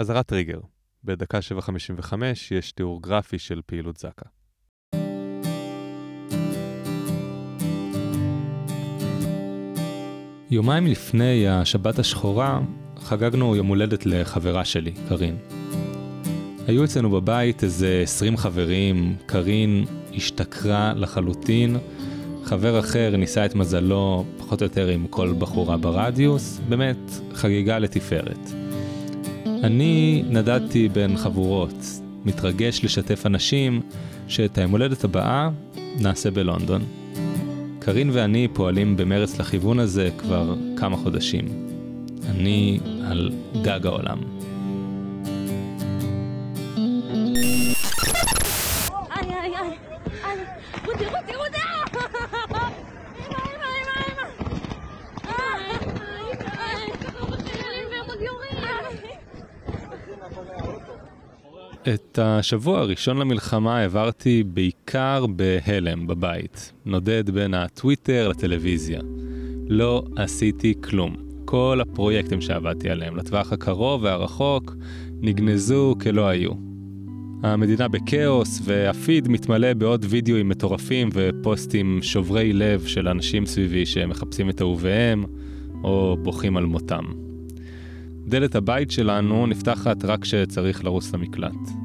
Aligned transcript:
אזהרת 0.00 0.26
טריגר, 0.26 0.58
בדקה 1.04 1.38
7.55 1.58 2.14
יש 2.50 2.72
תיאור 2.72 3.02
גרפי 3.02 3.38
של 3.38 3.60
פעילות 3.66 3.96
זק"א. 3.96 4.28
יומיים 10.50 10.86
לפני 10.86 11.48
השבת 11.48 11.98
השחורה 11.98 12.60
חגגנו 12.96 13.56
יום 13.56 13.66
הולדת 13.66 14.06
לחברה 14.06 14.64
שלי, 14.64 14.92
קארין. 15.08 15.36
היו 16.66 16.84
אצלנו 16.84 17.10
בבית 17.10 17.64
איזה 17.64 18.00
20 18.02 18.36
חברים, 18.36 19.16
קארין 19.26 19.84
השתכרה 20.14 20.92
לחלוטין, 20.96 21.76
חבר 22.44 22.78
אחר 22.78 23.16
ניסה 23.16 23.46
את 23.46 23.54
מזלו 23.54 24.24
פחות 24.38 24.62
או 24.62 24.66
יותר 24.66 24.88
עם 24.88 25.06
כל 25.06 25.34
בחורה 25.38 25.76
ברדיוס, 25.76 26.60
באמת 26.68 27.10
חגיגה 27.34 27.78
לתפארת. 27.78 28.57
אני 29.62 30.22
נדדתי 30.30 30.88
בין 30.88 31.16
חבורות, 31.16 32.00
מתרגש 32.24 32.84
לשתף 32.84 33.26
אנשים 33.26 33.80
שאת 34.28 34.58
היום 34.58 34.70
הולדת 34.70 35.04
הבאה 35.04 35.50
נעשה 36.00 36.30
בלונדון. 36.30 36.82
קארין 37.78 38.10
ואני 38.12 38.48
פועלים 38.52 38.96
במרץ 38.96 39.38
לכיוון 39.38 39.78
הזה 39.78 40.10
כבר 40.18 40.54
כמה 40.76 40.96
חודשים. 40.96 41.44
אני 42.30 42.80
על 43.04 43.30
גג 43.62 43.86
העולם. 43.86 44.18
את 61.94 62.18
השבוע 62.22 62.80
הראשון 62.80 63.18
למלחמה 63.18 63.78
העברתי 63.78 64.44
בעיקר 64.46 65.26
בהלם 65.26 66.06
בבית, 66.06 66.72
נודד 66.84 67.30
בין 67.30 67.54
הטוויטר 67.54 68.28
לטלוויזיה. 68.28 69.00
לא 69.68 70.04
עשיתי 70.16 70.74
כלום. 70.80 71.16
כל 71.44 71.80
הפרויקטים 71.82 72.40
שעבדתי 72.40 72.90
עליהם 72.90 73.16
לטווח 73.16 73.52
הקרוב 73.52 74.02
והרחוק 74.02 74.74
נגנזו 75.20 75.94
כלא 76.02 76.28
היו. 76.28 76.50
המדינה 77.42 77.88
בכאוס 77.88 78.60
והפיד 78.64 79.28
מתמלא 79.28 79.74
בעוד 79.74 80.06
וידאוים 80.08 80.48
מטורפים 80.48 81.08
ופוסטים 81.12 81.98
שוברי 82.02 82.52
לב 82.52 82.86
של 82.86 83.08
אנשים 83.08 83.46
סביבי 83.46 83.86
שמחפשים 83.86 84.50
את 84.50 84.60
אהוביהם 84.60 85.24
או 85.84 86.16
בוכים 86.22 86.56
על 86.56 86.64
מותם. 86.64 87.04
דלת 88.28 88.54
הבית 88.54 88.90
שלנו 88.90 89.46
נפתחת 89.46 90.04
רק 90.04 90.22
כשצריך 90.22 90.84
לרוץ 90.84 91.14
למקלט. 91.14 91.77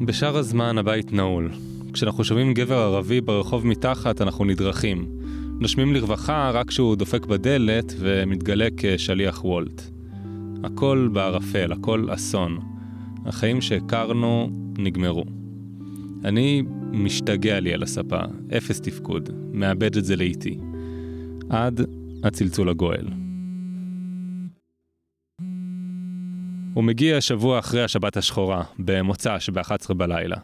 בשאר 0.00 0.36
הזמן 0.36 0.78
הבית 0.78 1.12
נעול. 1.12 1.50
כשאנחנו 1.92 2.24
שומעים 2.24 2.54
גבר 2.54 2.78
ערבי 2.78 3.20
ברחוב 3.20 3.66
מתחת 3.66 4.20
אנחנו 4.20 4.44
נדרכים. 4.44 5.06
נושמים 5.60 5.94
לרווחה 5.94 6.50
רק 6.50 6.68
כשהוא 6.68 6.96
דופק 6.96 7.26
בדלת 7.26 7.94
ומתגלה 7.98 8.68
כשליח 8.76 9.44
וולט. 9.44 9.82
הכל 10.64 11.08
בערפל, 11.12 11.72
הכל 11.72 12.06
אסון. 12.10 12.58
החיים 13.26 13.60
שהכרנו 13.60 14.50
נגמרו. 14.78 15.24
אני 16.24 16.62
משתגע 16.92 17.60
לי 17.60 17.74
על 17.74 17.82
הספה, 17.82 18.20
אפס 18.56 18.80
תפקוד, 18.80 19.30
מאבד 19.52 19.96
את 19.96 20.04
זה 20.04 20.16
לאיטי. 20.16 20.58
עד 21.50 21.80
הצלצול 22.24 22.68
הגואל. 22.68 23.06
הוא 26.78 26.84
מגיע 26.84 27.20
שבוע 27.20 27.58
אחרי 27.58 27.84
השבת 27.84 28.16
השחורה, 28.16 28.62
במוצ"ש 28.78 29.50
ב-11 29.50 29.94
בלילה. 29.94 30.36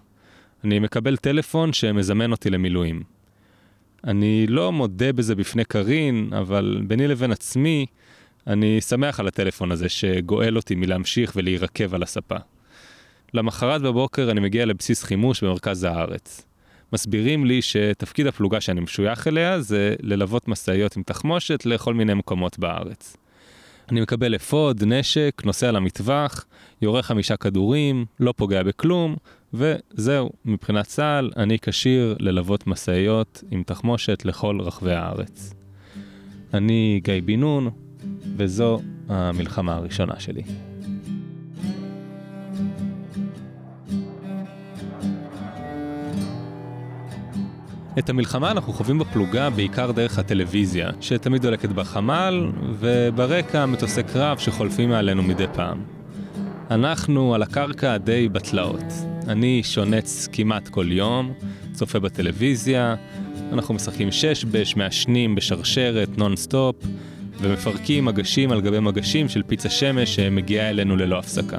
אני 0.65 0.79
מקבל 0.79 1.17
טלפון 1.17 1.73
שמזמן 1.73 2.31
אותי 2.31 2.51
למילואים. 2.51 3.03
אני 4.05 4.47
לא 4.47 4.73
מודה 4.73 5.13
בזה 5.13 5.35
בפני 5.35 5.65
קארין, 5.65 6.31
אבל 6.39 6.83
ביני 6.87 7.09
לבין 7.09 7.33
עצמי, 7.33 7.87
אני 8.47 8.81
שמח 8.81 9.21
על 9.21 9.29
הטלפון 9.29 9.73
הזה 9.73 9.89
שגואל 9.89 10.57
אותי 10.57 10.75
מלהמשיך 10.75 11.33
ולהירקב 11.37 11.95
על 11.95 12.03
הספה. 12.03 12.37
למחרת 13.35 13.83
בבוקר 13.83 14.31
אני 14.31 14.41
מגיע 14.41 14.67
לבסיס 14.67 15.03
חימוש 15.03 15.45
במרכז 15.45 15.85
הארץ. 15.85 16.47
מסבירים 16.93 17.45
לי 17.45 17.63
שתפקיד 17.63 18.27
הפלוגה 18.27 18.61
שאני 18.61 18.81
משוייך 18.81 19.29
אליה 19.29 19.61
זה 19.61 19.95
ללוות 20.01 20.49
משאיות 20.49 20.97
עם 20.97 21.03
תחמושת 21.03 21.67
לכל 21.67 21.95
מיני 21.95 22.15
מקומות 22.15 22.59
בארץ. 22.59 23.17
אני 23.91 24.01
מקבל 24.01 24.35
אפוד, 24.37 24.85
נשק, 24.85 25.43
נוסע 25.45 25.73
למטווח, 25.73 26.45
יורה 26.83 27.03
חמישה 27.03 27.37
כדורים, 27.37 28.05
לא 28.21 28.35
פוגע 28.37 28.63
בכלום, 28.63 29.17
וזהו, 29.55 30.31
מבחינת 30.45 30.87
צה"ל 30.87 31.31
אני 31.37 31.59
כשיר 31.59 32.17
ללוות 32.21 32.67
משאיות 32.67 33.45
עם 33.51 33.63
תחמושת 33.63 34.25
לכל 34.25 34.61
רחבי 34.61 34.93
הארץ. 34.93 35.55
אני 36.55 37.01
גיא 37.05 37.21
בן 37.25 37.41
נון, 37.41 37.71
וזו 38.37 38.81
המלחמה 39.09 39.75
הראשונה 39.75 40.21
שלי. 40.21 40.43
את 47.99 48.11
המלחמה 48.11 48.51
אנחנו 48.51 48.73
חווים 48.73 48.99
בפלוגה 48.99 49.51
בעיקר 49.51 49.91
דרך 49.91 50.19
הטלוויזיה, 50.19 50.91
שתמיד 51.01 51.43
דולקת 51.43 51.69
בחמ"ל, 51.69 52.51
וברקע 52.79 53.67
מטוסי 53.67 54.03
קרב 54.03 54.39
שחולפים 54.39 54.89
מעלינו 54.89 55.23
מדי 55.23 55.47
פעם. 55.55 55.83
אנחנו 56.71 57.35
על 57.35 57.43
הקרקע 57.43 57.97
די 57.97 58.29
בתלאות. 58.29 58.85
אני 59.29 59.63
שנ"ץ 59.63 60.29
כמעט 60.33 60.69
כל 60.69 60.93
יום, 60.93 61.33
צופה 61.73 61.99
בטלוויזיה, 61.99 62.95
אנחנו 63.53 63.75
משחקים 63.75 64.13
שש 64.13 64.45
בש, 64.45 64.77
מעשנים 64.77 65.35
בשרשרת, 65.35 66.19
נונסטופ, 66.19 66.77
ומפרקים 67.41 68.05
מגשים 68.05 68.53
על 68.53 68.61
גבי 68.61 68.81
מגשים 68.81 69.29
של 69.29 69.43
פיצה 69.43 69.71
שמש 69.71 70.15
שמגיעה 70.15 70.71
אלינו 70.71 70.97
ללא 70.97 71.19
הפסקה. 71.19 71.59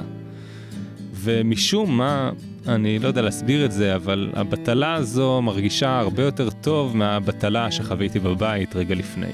ומשום 1.14 1.96
מה, 1.96 2.30
אני 2.68 2.98
לא 2.98 3.08
יודע 3.08 3.22
להסביר 3.22 3.64
את 3.64 3.72
זה, 3.72 3.96
אבל 3.96 4.30
הבטלה 4.34 4.94
הזו 4.94 5.42
מרגישה 5.42 5.98
הרבה 5.98 6.22
יותר 6.22 6.50
טוב 6.50 6.96
מהבטלה 6.96 7.70
שחוויתי 7.70 8.18
בבית 8.18 8.76
רגע 8.76 8.94
לפני. 8.94 9.26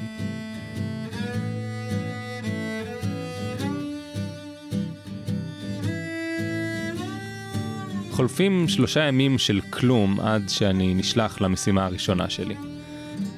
חולפים 8.11 8.69
שלושה 8.69 9.01
ימים 9.01 9.39
של 9.39 9.61
כלום 9.71 10.21
עד 10.21 10.49
שאני 10.49 10.95
נשלח 10.95 11.41
למשימה 11.41 11.85
הראשונה 11.85 12.31
שלי. 12.31 12.55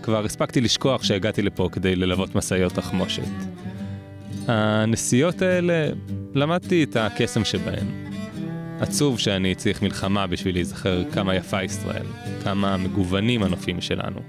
כבר 0.02 0.24
הספקתי 0.24 0.60
לשכוח 0.60 1.02
שהגעתי 1.02 1.42
לפה 1.42 1.68
כדי 1.72 1.96
ללוות 1.96 2.34
משאיות 2.34 2.72
תחמושת. 2.72 3.22
הנסיעות 4.48 5.42
האלה, 5.42 5.88
למדתי 6.34 6.84
את 6.84 6.96
הקסם 6.96 7.44
שבהן. 7.44 8.03
עצוב 8.80 9.18
שאני 9.18 9.54
צריך 9.54 9.82
מלחמה 9.82 10.26
בשביל 10.26 10.54
להיזכר 10.54 11.02
כמה 11.12 11.34
יפה 11.34 11.62
ישראל, 11.62 12.06
כמה 12.44 12.76
מגוונים 12.76 13.42
הנופים 13.42 13.80
שלנו. 13.80 14.20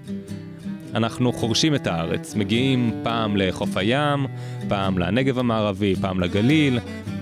אנחנו 0.95 1.33
חורשים 1.33 1.75
את 1.75 1.87
הארץ, 1.87 2.35
מגיעים 2.35 2.91
פעם 3.03 3.37
לחוף 3.37 3.77
הים, 3.77 4.25
פעם 4.67 4.97
לנגב 4.97 5.39
המערבי, 5.39 5.95
פעם 6.01 6.19
לגליל, 6.19 6.79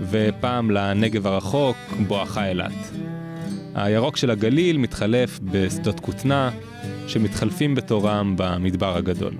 ופעם 0.10 0.72
לנגב 0.72 1.28
הרחוק, 1.28 1.78
בואכה 2.08 2.50
אילת. 2.50 2.92
הירוק 3.76 4.18
של 4.18 4.32
הגליל 4.32 4.78
מתחלף 4.78 5.40
בשדות 5.44 6.00
כותנה, 6.00 6.50
שמתחלפים 7.08 7.76
בתורם 7.76 8.34
במדבר 8.38 8.98
הגדול. 8.98 9.34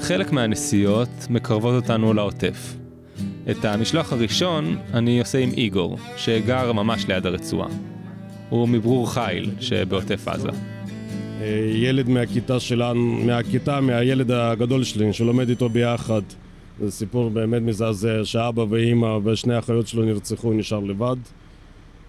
חלק 0.00 0.32
מהנסיעות 0.32 1.26
מקרבות 1.30 1.74
אותנו 1.82 2.14
לעוטף, 2.14 2.76
את 3.50 3.64
המשלוח 3.64 4.12
הראשון 4.12 4.78
אני 4.94 5.20
עושה 5.20 5.38
עם 5.38 5.50
איגור, 5.50 5.98
שגר 6.16 6.72
ממש 6.72 7.06
ליד 7.08 7.26
הרצועה. 7.26 7.68
הוא 8.48 8.68
מברור 8.68 9.12
חיל 9.12 9.50
שבעוטף 9.60 10.28
עזה. 10.28 10.48
אה, 11.40 11.70
ילד 11.74 12.08
מהכיתה 12.08 12.60
שלנו, 12.60 13.00
מהכיתה, 13.00 13.80
מהילד 13.80 14.30
הגדול 14.30 14.84
שלי, 14.84 15.12
שלומד 15.12 15.48
איתו 15.48 15.68
ביחד. 15.68 16.22
זה 16.80 16.90
סיפור 16.90 17.30
באמת 17.30 17.62
מזעזע, 17.62 18.24
שאבא 18.24 18.64
ואימא 18.70 19.18
ושני 19.24 19.54
האחיות 19.54 19.88
שלו 19.88 20.04
נרצחו, 20.04 20.52
נשאר 20.52 20.80
לבד. 20.80 21.16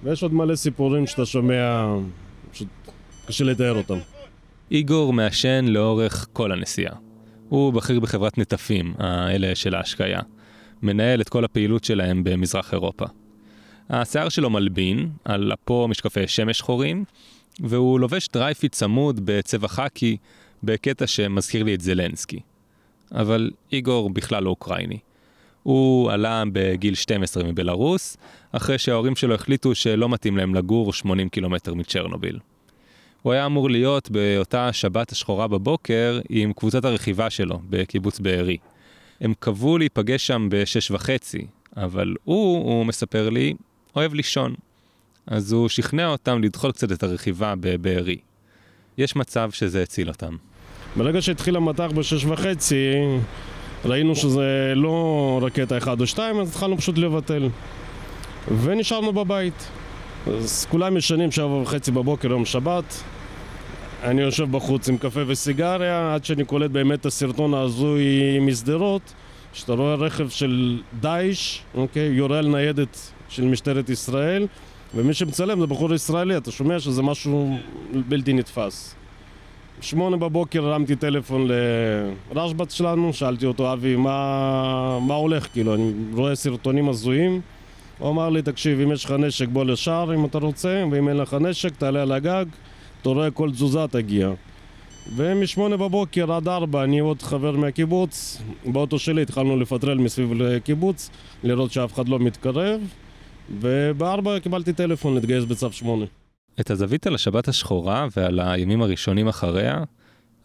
ויש 0.03 0.23
עוד 0.23 0.33
מלא 0.33 0.55
סיפורים 0.55 1.07
שאתה 1.07 1.25
שומע, 1.25 1.85
פשוט 2.51 2.67
קשה 3.25 3.43
לתאר 3.43 3.77
אותם. 3.77 3.97
איגור 4.71 5.13
מעשן 5.13 5.65
לאורך 5.67 6.27
כל 6.33 6.51
הנסיעה. 6.51 6.95
הוא 7.49 7.73
בכיר 7.73 7.99
בחברת 7.99 8.37
נטפים, 8.37 8.93
אלה 8.97 9.55
של 9.55 9.75
ההשקיה. 9.75 10.19
מנהל 10.83 11.21
את 11.21 11.29
כל 11.29 11.45
הפעילות 11.45 11.83
שלהם 11.83 12.23
במזרח 12.23 12.73
אירופה. 12.73 13.05
השיער 13.89 14.29
שלו 14.29 14.49
מלבין, 14.49 15.09
על 15.25 15.53
אפו 15.53 15.87
משקפי 15.87 16.27
שמש 16.27 16.57
שחורים, 16.57 17.03
והוא 17.59 17.99
לובש 17.99 18.27
דרייפיט 18.33 18.71
צמוד 18.71 19.19
בצבע 19.23 19.67
חאקי, 19.67 20.17
בקטע 20.63 21.07
שמזכיר 21.07 21.63
לי 21.63 21.75
את 21.75 21.81
זלנסקי. 21.81 22.39
אבל 23.11 23.51
איגור 23.71 24.09
בכלל 24.09 24.43
לא 24.43 24.49
אוקראיני. 24.49 24.97
הוא 25.63 26.11
עלה 26.11 26.43
בגיל 26.53 26.95
12 26.95 27.43
מבלארוס, 27.43 28.17
אחרי 28.51 28.77
שההורים 28.77 29.15
שלו 29.15 29.35
החליטו 29.35 29.75
שלא 29.75 30.09
מתאים 30.09 30.37
להם 30.37 30.55
לגור 30.55 30.93
80 30.93 31.29
קילומטר 31.29 31.73
מצ'רנוביל. 31.73 32.39
הוא 33.21 33.33
היה 33.33 33.45
אמור 33.45 33.69
להיות 33.69 34.11
באותה 34.11 34.73
שבת 34.73 35.11
השחורה 35.11 35.47
בבוקר 35.47 36.19
עם 36.29 36.53
קבוצת 36.53 36.85
הרכיבה 36.85 37.29
שלו 37.29 37.59
בקיבוץ 37.69 38.19
בארי. 38.19 38.57
הם 39.21 39.33
קבעו 39.39 39.77
להיפגש 39.77 40.27
שם 40.27 40.47
בשש 40.51 40.91
וחצי, 40.91 41.45
אבל 41.77 42.15
הוא, 42.23 42.57
הוא 42.57 42.85
מספר 42.85 43.29
לי, 43.29 43.53
אוהב 43.95 44.13
לישון. 44.13 44.55
אז 45.27 45.51
הוא 45.51 45.69
שכנע 45.69 46.07
אותם 46.07 46.43
לדחות 46.43 46.75
קצת 46.75 46.91
את 46.91 47.03
הרכיבה 47.03 47.53
בבארי. 47.59 48.17
יש 48.97 49.15
מצב 49.15 49.51
שזה 49.51 49.83
הציל 49.83 50.07
אותם. 50.07 50.35
ברגע 50.95 51.21
שהתחיל 51.21 51.55
המטח 51.55 51.89
בשש 51.95 52.25
וחצי, 52.25 52.91
ראינו 53.85 54.15
שזה 54.15 54.73
לא 54.75 55.39
רקטה 55.41 55.77
אחד 55.77 56.01
או 56.01 56.07
שתיים, 56.07 56.39
אז 56.39 56.49
התחלנו 56.49 56.77
פשוט 56.77 56.97
לבטל. 56.97 57.49
ונשארנו 58.61 59.13
בבית. 59.13 59.67
אז 60.27 60.67
כולם 60.69 60.97
ישנים 60.97 61.31
שבע 61.31 61.45
וחצי 61.45 61.91
בבוקר 61.91 62.31
יום 62.31 62.45
שבת. 62.45 63.03
אני 64.03 64.21
יושב 64.21 64.51
בחוץ 64.51 64.89
עם 64.89 64.97
קפה 64.97 65.19
וסיגריה, 65.27 66.13
עד 66.13 66.25
שאני 66.25 66.45
קולט 66.45 66.71
באמת 66.71 66.99
את 66.99 67.05
הסרטון 67.05 67.53
ההזוי 67.53 68.03
משדרות, 68.41 69.13
שאתה 69.53 69.73
רואה 69.73 69.95
רכב 69.95 70.29
של 70.29 70.81
דאעש, 70.99 71.59
אוקיי, 71.75 72.07
יורה 72.07 72.39
על 72.39 72.47
ניידת 72.47 73.11
של 73.29 73.43
משטרת 73.43 73.89
ישראל, 73.89 74.47
ומי 74.95 75.13
שמצלם 75.13 75.59
זה 75.59 75.67
בחור 75.67 75.93
ישראלי, 75.93 76.37
אתה 76.37 76.51
שומע 76.51 76.79
שזה 76.79 77.01
משהו 77.01 77.57
בלתי 78.07 78.33
נתפס. 78.33 78.95
שמונה 79.81 80.17
בבוקר 80.17 80.65
הרמתי 80.65 80.95
טלפון 80.95 81.47
לרשב"ץ 82.33 82.73
שלנו, 82.73 83.13
שאלתי 83.13 83.45
אותו, 83.45 83.73
אבי, 83.73 83.95
מה, 83.95 84.99
מה 84.99 85.13
הולך? 85.13 85.47
כאילו, 85.53 85.75
אני 85.75 85.91
רואה 86.13 86.35
סרטונים 86.35 86.89
הזויים. 86.89 87.41
הוא 87.99 88.09
אמר 88.09 88.29
לי, 88.29 88.41
תקשיב, 88.41 88.79
אם 88.79 88.91
יש 88.91 89.05
לך 89.05 89.11
נשק 89.11 89.47
בוא 89.47 89.65
לשער 89.65 90.15
אם 90.15 90.25
אתה 90.25 90.37
רוצה, 90.37 90.83
ואם 90.91 91.09
אין 91.09 91.17
לך 91.17 91.33
נשק 91.33 91.75
תעלה 91.75 92.01
על 92.01 92.11
הגג, 92.11 92.45
אתה 93.01 93.09
רואה 93.09 93.31
כל 93.31 93.51
תזוזה 93.51 93.87
תגיע. 93.91 94.31
ומשמונה 95.15 95.77
בבוקר 95.77 96.33
עד 96.33 96.47
ארבע 96.47 96.83
אני 96.83 96.99
עוד 96.99 97.21
חבר 97.21 97.51
מהקיבוץ, 97.51 98.41
באוטו 98.65 98.99
שלי 98.99 99.21
התחלנו 99.21 99.57
לפטרל 99.59 99.97
מסביב 99.97 100.33
לקיבוץ, 100.33 101.09
לראות 101.43 101.71
שאף 101.71 101.93
אחד 101.93 102.09
לא 102.09 102.19
מתקרב, 102.19 102.81
ובארבע 103.59 104.39
קיבלתי 104.39 104.73
טלפון 104.73 105.15
להתגייס 105.15 105.43
בצו 105.43 105.71
שמונה. 105.71 106.05
את 106.59 106.71
הזווית 106.71 107.07
על 107.07 107.15
השבת 107.15 107.47
השחורה 107.47 108.07
ועל 108.17 108.39
הימים 108.39 108.81
הראשונים 108.81 109.27
אחריה, 109.27 109.83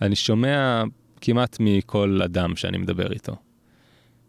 אני 0.01 0.17
שומע 0.17 0.83
כמעט 1.21 1.57
מכל 1.61 2.21
אדם 2.25 2.57
שאני 2.57 2.79
מדבר 2.79 3.13
איתו. 3.13 3.37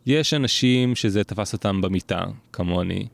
יש 0.05 0.33
אנשים 0.33 0.95
שזה 0.95 1.23
תפס 1.23 1.53
אותם 1.53 1.81
במיטה, 1.81 2.23
כמוני. 2.53 3.07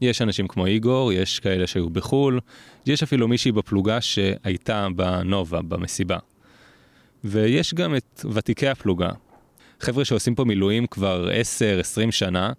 יש 0.00 0.22
אנשים 0.22 0.48
כמו 0.48 0.66
איגור, 0.66 1.12
יש 1.12 1.40
כאלה 1.40 1.66
שהיו 1.66 1.90
בחו"ל, 1.90 2.40
יש 2.86 3.02
אפילו 3.02 3.28
מישהי 3.28 3.52
בפלוגה 3.52 4.00
שהייתה 4.00 4.88
בנובה, 4.96 5.62
במסיבה. 5.62 6.18
ויש 7.24 7.74
גם 7.74 7.96
את 7.96 8.24
ותיקי 8.32 8.68
הפלוגה. 8.68 9.10
חבר'ה 9.80 10.04
שעושים 10.04 10.34
פה 10.34 10.44
מילואים 10.44 10.86
כבר 10.86 11.28
10-20 12.08 12.10
שנה, 12.10 12.52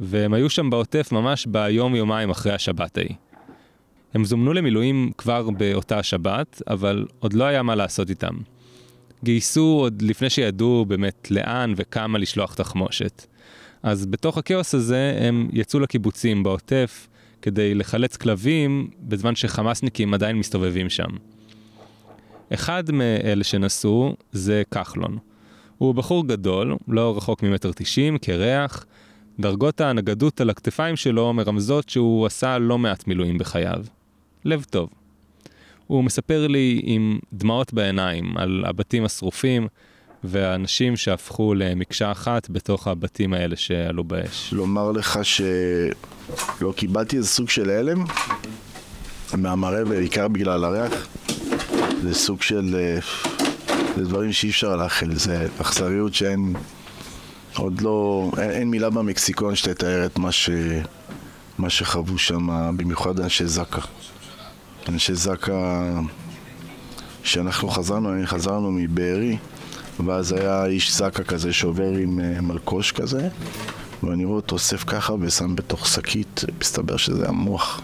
והם 0.00 0.34
היו 0.34 0.50
שם 0.50 0.70
בעוטף 0.70 1.12
ממש 1.12 1.46
ביום-יומיים 1.46 2.30
אחרי 2.30 2.52
השבת 2.52 2.98
ההיא. 2.98 3.14
הם 4.14 4.24
זומנו 4.24 4.52
למילואים 4.52 5.12
כבר 5.18 5.50
באותה 5.50 5.98
השבת, 5.98 6.62
אבל 6.68 7.06
עוד 7.18 7.32
לא 7.32 7.44
היה 7.44 7.62
מה 7.62 7.74
לעשות 7.74 8.10
איתם. 8.10 8.34
גייסו 9.24 9.78
עוד 9.80 10.02
לפני 10.02 10.30
שידעו 10.30 10.84
באמת 10.88 11.30
לאן 11.30 11.72
וכמה 11.76 12.18
לשלוח 12.18 12.54
תחמושת. 12.54 13.26
אז 13.86 14.06
בתוך 14.06 14.38
הכאוס 14.38 14.74
הזה 14.74 15.18
הם 15.20 15.48
יצאו 15.52 15.80
לקיבוצים 15.80 16.42
בעוטף 16.42 17.08
כדי 17.42 17.74
לחלץ 17.74 18.16
כלבים 18.16 18.90
בזמן 19.00 19.34
שחמאסניקים 19.34 20.14
עדיין 20.14 20.36
מסתובבים 20.36 20.90
שם. 20.90 21.08
אחד 22.54 22.90
מאלה 22.90 23.44
שנסעו 23.44 24.14
זה 24.32 24.62
כחלון. 24.70 25.18
הוא 25.78 25.94
בחור 25.94 26.26
גדול, 26.26 26.76
לא 26.88 27.16
רחוק 27.16 27.42
ממטר 27.42 27.72
תשעים, 27.72 28.18
קרח. 28.18 28.86
דרגות 29.40 29.80
הנגדות 29.80 30.40
על 30.40 30.50
הכתפיים 30.50 30.96
שלו 30.96 31.32
מרמזות 31.32 31.88
שהוא 31.88 32.26
עשה 32.26 32.58
לא 32.58 32.78
מעט 32.78 33.06
מילואים 33.06 33.38
בחייו. 33.38 33.84
לב 34.44 34.64
טוב. 34.70 34.90
הוא 35.86 36.04
מספר 36.04 36.46
לי 36.46 36.80
עם 36.84 37.18
דמעות 37.32 37.72
בעיניים 37.72 38.36
על 38.36 38.64
הבתים 38.66 39.04
השרופים 39.04 39.68
והאנשים 40.28 40.96
שהפכו 40.96 41.54
למקשה 41.54 42.12
אחת 42.12 42.50
בתוך 42.50 42.88
הבתים 42.88 43.32
האלה 43.34 43.56
שעלו 43.56 44.04
באש. 44.04 44.52
לומר 44.52 44.92
לך 44.92 45.18
שלא 45.22 46.72
קיבלתי 46.76 47.16
איזה 47.16 47.28
סוג 47.28 47.48
של 47.50 47.70
הלם 47.70 48.04
מהמראה 49.34 49.84
בעיקר 49.84 50.28
בגלל 50.28 50.64
הריח. 50.64 51.06
זה 52.02 52.14
סוג 52.14 52.42
של... 52.42 52.76
אה, 52.78 52.98
זה 53.96 54.04
דברים 54.04 54.32
שאי 54.32 54.50
אפשר 54.50 54.76
לאחל, 54.76 55.14
זה 55.14 55.46
אכזריות 55.60 56.14
שאין... 56.14 56.54
עוד 57.56 57.80
לא... 57.80 58.30
אין, 58.38 58.50
אין 58.50 58.70
מילה 58.70 58.90
במקסיקון 58.90 59.56
שתתאר 59.56 60.06
את 60.06 60.18
מה, 60.18 60.32
ש, 60.32 60.50
מה 61.58 61.70
שחוו 61.70 62.18
שם, 62.18 62.48
במיוחד 62.76 63.20
אנשי 63.20 63.46
זק"א. 63.46 63.80
אנשי 64.88 65.14
זק"א, 65.14 65.90
כשאנחנו 67.22 67.68
חזרנו, 67.68 68.10
חזרנו 68.26 68.70
מבארי, 68.72 69.36
ואז 70.04 70.32
היה 70.32 70.66
איש 70.66 70.96
זק"א 70.96 71.22
כזה 71.22 71.52
שעובר 71.52 71.88
עם 71.88 72.18
uh, 72.18 72.40
מלקוש 72.40 72.92
כזה, 72.92 73.28
ואני 74.02 74.24
רואה 74.24 74.36
אותו 74.36 74.54
אוסף 74.54 74.84
ככה 74.84 75.14
ושם 75.20 75.56
בתוך 75.56 75.86
שקית, 75.86 76.44
מסתבר 76.60 76.96
שזה 76.96 77.28
המוח. 77.28 77.80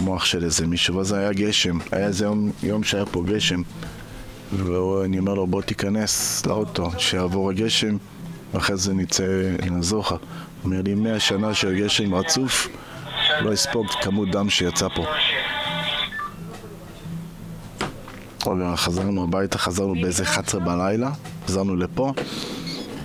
מוח 0.00 0.24
של 0.24 0.44
איזה 0.44 0.66
מישהו, 0.66 0.96
ואז 0.96 1.12
היה 1.12 1.32
גשם, 1.32 1.78
היה 1.92 2.06
איזה 2.06 2.24
יום, 2.24 2.50
יום 2.62 2.84
שהיה 2.84 3.06
פה 3.06 3.22
גשם, 3.26 3.62
ואני 4.52 5.18
אומר 5.18 5.34
לו 5.34 5.46
בוא 5.46 5.62
תיכנס 5.62 6.46
לאוטו, 6.46 6.90
שיעבור 6.98 7.50
הגשם, 7.50 7.96
ואחרי 8.54 8.76
זה 8.76 8.94
נצא, 8.94 9.24
לך. 9.98 10.10
הוא 10.10 10.18
אומר 10.64 10.82
לי 10.82 10.94
מאה 10.94 11.20
שנה 11.20 11.54
של 11.54 11.74
גשם 11.74 12.14
רצוף, 12.14 12.68
לא 13.40 13.52
אספוג 13.52 13.86
כמות 14.02 14.30
דם 14.30 14.50
שיצא 14.50 14.88
פה. 14.94 15.04
חזרנו 18.76 19.24
הביתה, 19.24 19.58
חזרנו 19.58 19.94
באיזה 19.94 20.22
11 20.22 20.60
בלילה, 20.60 21.10
חזרנו 21.46 21.76
לפה, 21.76 22.12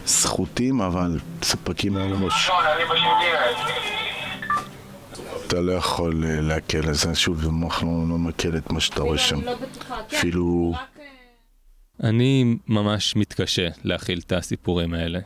סחוטים, 0.06 0.82
אבל 0.82 1.20
ספקים 1.44 1.98
היה 1.98 2.06
לנו... 2.06 2.28
אתה 5.48 5.62
לא 5.62 5.72
יכול 5.72 6.24
אה, 6.26 6.42
להקל 6.42 6.88
על 6.88 6.94
זה, 6.94 7.16
שוב, 7.16 7.46
המוח 7.46 7.84
לא, 7.84 7.90
לא 8.10 8.18
מקל 8.18 8.58
את 8.58 8.72
מה 8.72 8.80
שאתה 8.80 9.02
רואה 9.02 9.18
שם. 9.18 9.42
לא 9.42 9.54
כן, 10.10 10.18
אפילו... 10.18 10.74
אה, 10.76 12.10
אני 12.10 12.56
ממש 12.68 13.16
מתקשה 13.16 13.68
להכיל 13.84 14.20
את 14.26 14.32
הסיפורים 14.32 14.94
האלה. 14.94 15.20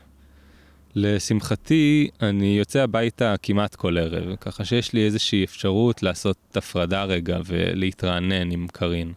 לשמחתי, 0.96 2.10
אני 2.22 2.58
יוצא 2.58 2.80
הביתה 2.80 3.36
כמעט 3.44 3.75
כל 3.75 3.98
ערב, 3.98 4.36
ככה 4.36 4.66
שיש 4.66 4.94
לי 4.94 5.06
איזושהי 5.06 5.44
אפשרות 5.44 6.04
לעשות 6.04 6.38
הפרדה 6.56 7.04
רגע 7.04 7.38
ולהתרענן 7.46 8.51
עם 8.51 8.68
קארין. 8.72 9.13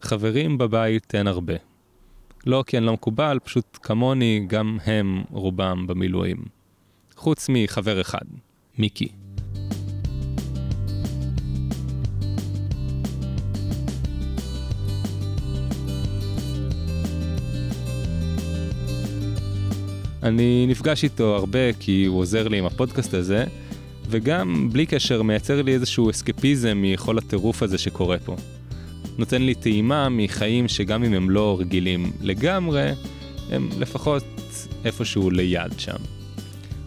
חברים 0.00 0.58
בבית 0.58 1.14
אין 1.14 1.26
הרבה. 1.26 1.54
לא 2.46 2.64
כי 2.66 2.78
אני 2.78 2.86
לא 2.86 2.92
מקובל, 2.92 3.38
פשוט 3.44 3.78
כמוני, 3.82 4.44
גם 4.46 4.78
הם 4.84 5.24
רובם 5.30 5.86
במילואים. 5.86 6.36
חוץ 7.16 7.46
מחבר 7.48 8.00
אחד, 8.00 8.24
מיקי. 8.78 9.08
אני 20.22 20.66
נפגש 20.68 21.04
איתו 21.04 21.36
הרבה 21.36 21.72
כי 21.72 22.04
הוא 22.04 22.18
עוזר 22.18 22.48
לי 22.48 22.58
עם 22.58 22.66
הפודקאסט 22.66 23.14
הזה, 23.14 23.44
וגם 24.08 24.68
בלי 24.72 24.86
קשר 24.86 25.22
מייצר 25.22 25.62
לי 25.62 25.74
איזשהו 25.74 26.10
אסקפיזם 26.10 26.78
מכל 26.82 27.18
הטירוף 27.18 27.62
הזה 27.62 27.78
שקורה 27.78 28.18
פה. 28.18 28.36
נותן 29.18 29.42
לי 29.42 29.54
טעימה 29.54 30.08
מחיים 30.08 30.68
שגם 30.68 31.04
אם 31.04 31.12
הם 31.12 31.30
לא 31.30 31.56
רגילים 31.60 32.12
לגמרי, 32.20 32.90
הם 33.50 33.68
לפחות 33.78 34.24
איפשהו 34.84 35.30
ליד 35.30 35.72
שם. 35.78 35.96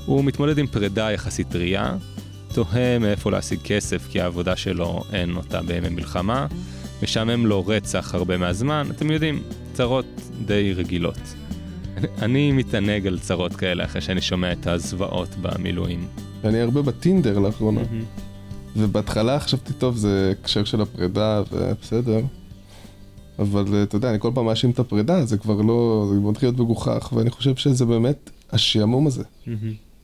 הוא 0.06 0.24
מתמודד 0.24 0.58
עם 0.58 0.68
פרידה 0.68 1.12
יחסית 1.12 1.50
טריה, 1.50 1.96
תוהה 2.54 3.00
מאיפה 3.00 3.32
להשיג 3.32 3.60
כסף 3.62 4.08
כי 4.10 4.22
העבודה 4.22 4.56
שלו 4.56 5.04
אין 5.14 5.36
אותה 5.36 5.62
בימי 5.62 5.90
מלחמה, 5.90 6.48
משעמם 7.04 7.46
לו 7.46 7.68
רצח 7.68 8.16
הרבה 8.16 8.38
מהזמן, 8.38 8.88
אתם 8.96 9.12
יודעים, 9.12 9.44
צרות 9.74 10.06
די 10.46 10.74
רגילות. 10.74 11.20
אני 12.22 12.52
מתענג 12.52 13.08
על 13.08 13.20
צרות 13.20 13.56
כאלה 13.56 13.86
אחרי 13.86 14.02
שאני 14.02 14.22
שומע 14.22 14.52
את 14.52 14.68
הזוועות 14.68 15.30
במילואים. 15.42 16.08
אני 16.44 16.62
הרבה 16.62 16.82
בטינדר 16.82 17.40
לאחרונה. 17.40 17.82
ובהתחלה 18.80 19.40
חשבתי, 19.40 19.74
טוב, 19.74 19.98
זה 19.98 20.34
הקשר 20.40 20.64
של 20.64 20.82
הפרידה, 20.82 21.44
ובסדר. 21.52 22.22
אבל 23.40 23.66
אה, 23.74 23.84
אתה 23.84 23.96
יודע, 23.96 24.10
אני 24.10 24.20
כל 24.20 24.32
פעם 24.36 24.46
מאשים 24.46 24.70
את 24.70 24.80
הפרידה, 24.80 25.26
זה 25.26 25.38
כבר 25.38 25.62
לא, 25.62 26.10
זה 26.14 26.20
מתחיל 26.20 26.50
להיות 26.50 26.60
מגוחך, 26.60 27.14
ואני 27.16 27.30
חושב 27.30 27.56
שזה 27.56 27.86
באמת 27.86 28.30
השעמום 28.52 29.08
הזה. 29.08 29.24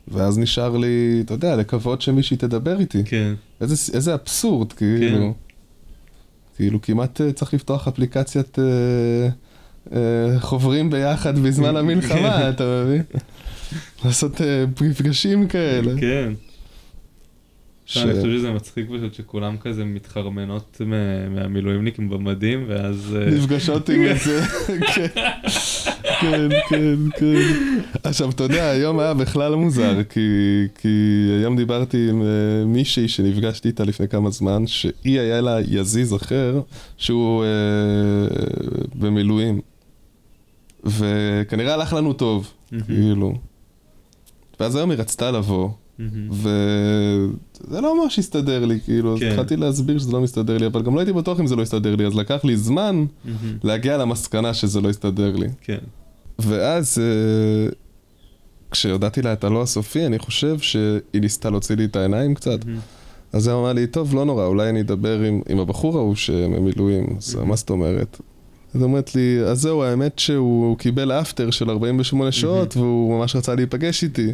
ואז 0.08 0.38
נשאר 0.38 0.78
לי, 0.78 1.22
אתה 1.26 1.34
יודע, 1.34 1.56
לקוות 1.56 2.02
שמישהי 2.02 2.38
תדבר 2.38 2.80
איתי. 2.80 3.04
כן. 3.06 3.34
איזה, 3.62 3.94
איזה 3.94 4.14
אבסורד, 4.14 4.74
כאילו. 4.74 5.34
כאילו, 6.56 6.82
כמעט 6.82 7.22
אה, 7.22 7.32
צריך 7.32 7.54
לפתוח 7.54 7.88
אפליקציית 7.88 8.60
אה, 8.60 9.30
אה, 9.94 10.40
חוברים 10.40 10.90
ביחד 10.90 11.40
בזמן 11.40 11.76
המלחמה, 11.76 12.50
אתה 12.50 12.84
מבין? 12.86 13.02
לעשות 14.06 14.42
אה, 14.42 14.66
מפגשים 14.82 15.48
כאלה. 15.48 16.02
כן. 16.02 16.34
ש- 17.86 17.98
אני 17.98 18.14
חושב 18.14 18.38
שזה 18.38 18.52
מצחיק 18.52 18.88
פשוט 18.98 19.14
שכולם 19.14 19.58
כזה 19.58 19.86
מתחרמנות 19.86 20.82
מה- 20.86 21.30
מהמילואימניקים 21.30 22.10
במדים, 22.10 22.66
ואז... 22.68 23.18
אה, 23.22 23.32
נפגשות 23.32 23.90
עם 23.90 24.02
איזה... 24.04 24.42
כן, 24.66 25.08
כן, 26.22 26.50
כן, 26.70 26.96
כן. 27.20 27.36
עכשיו, 28.04 28.30
אתה 28.30 28.44
יודע, 28.44 28.70
היום 28.70 29.00
היה 29.00 29.14
בכלל 29.14 29.56
מוזר, 29.56 30.04
כי, 30.04 30.20
כי 30.82 30.88
היום 31.40 31.56
דיברתי 31.58 32.10
עם 32.10 32.22
uh, 32.22 32.26
מישהי 32.66 33.08
שנפגשתי 33.08 33.68
איתה 33.68 33.84
לפני 33.84 34.08
כמה 34.08 34.30
זמן, 34.30 34.68
שהיא 34.68 35.20
היה 35.20 35.42
לה 35.42 35.58
יזיז 35.68 36.16
אחר, 36.16 36.62
שהוא 36.98 37.44
uh, 37.44 38.28
במילואים. 38.96 39.62
וכנראה 40.86 41.74
הלך 41.74 41.94
לנו 41.94 42.14
טוב, 42.14 42.52
כאילו. 42.86 43.34
ואז 44.60 44.76
היום 44.76 44.92
היא 44.92 45.00
רצתה 45.00 45.32
לבוא. 45.32 45.70
וזה 46.32 47.82
לא 47.82 48.04
ממש 48.04 48.20
הסתדר 48.20 48.66
לי, 48.66 48.80
כאילו, 48.80 49.14
אז 49.14 49.20
כן. 49.20 49.30
התחלתי 49.30 49.56
להסביר 49.56 49.98
שזה 50.00 50.12
לא 50.12 50.22
מסתדר 50.22 50.58
לי, 50.58 50.66
אבל 50.66 50.82
גם 50.82 50.96
לא 50.96 51.00
הייתי 51.00 51.14
בטוח 51.14 51.40
אם 51.40 51.48
זה 51.48 51.56
לא 51.56 51.62
הסתדר 51.62 51.96
לי, 51.96 52.06
אז 52.06 52.16
לקח 52.16 52.46
לי 52.46 52.58
זמן. 52.58 53.06
להגיע 53.64 53.98
למסקנה 53.98 54.54
שזה 54.54 54.82
לא 54.82 54.90
הסתדר 54.90 55.36
לי. 55.36 55.48
כן. 55.62 55.78
ואז, 56.40 56.98
אה, 57.00 57.70
כשהודעתי 58.72 59.22
לה 59.22 59.34
את 59.34 59.44
הלא 59.44 59.62
הסופי, 59.62 60.06
אני 60.06 60.20
חושב 60.20 60.60
שהיא 60.60 60.92
ניסתה 61.14 61.50
להוציא 61.50 61.76
לי 61.76 61.86
את 61.86 61.96
העיניים 61.96 62.34
קצת. 62.36 62.60
אז 63.34 63.48
היא 63.48 63.56
אמרה 63.56 63.74
לי, 63.74 63.88
טוב, 63.88 64.16
לא 64.16 64.26
נורא, 64.26 64.46
אולי 64.46 64.70
אני 64.70 64.82
אדבר 64.82 65.20
עם, 65.22 65.42
עם 65.50 65.60
הבחור 65.60 65.98
ההוא 65.98 66.16
שממילואים, 66.16 67.06
אז 67.18 67.36
מה 67.36 67.56
זאת 67.56 67.70
אומרת? 67.70 68.22
אז 68.76 68.84
אומרת 68.84 69.16
לי, 69.16 69.40
אז 69.46 69.62
זהו, 69.62 69.84
האמת 69.84 70.20
שהוא 70.20 70.78
קיבל 70.78 71.12
אפטר 71.12 71.52
של 71.52 71.70
48 71.70 72.32
שעות, 72.32 72.78
והוא 72.78 73.20
ממש 73.20 73.36
רצה 73.36 73.56
להיפגש 73.56 74.04
איתי. 74.04 74.32